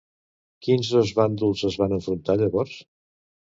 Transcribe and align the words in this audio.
Quins 0.67 0.89
dos 0.93 1.11
bàndols 1.19 1.63
es 1.71 1.79
van 1.83 1.95
enfrontar 1.99 2.39
llavors? 2.43 2.83